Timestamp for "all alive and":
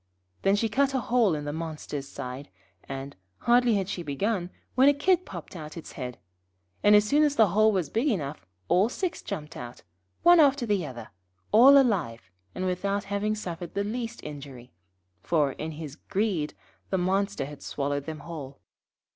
11.51-12.65